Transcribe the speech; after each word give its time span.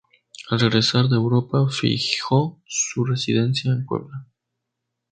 Al 0.49 0.59
regresar 0.59 1.09
de 1.09 1.15
Europa, 1.15 1.69
fijó 1.69 2.59
su 2.65 3.05
residencia 3.05 3.71
en 3.71 3.85
Puebla. 3.85 4.25